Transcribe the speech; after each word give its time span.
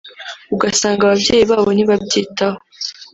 ugasanga 0.53 1.01
ababyeyi 1.03 1.43
babo 1.49 1.69
ntibabyitaho 1.73 2.57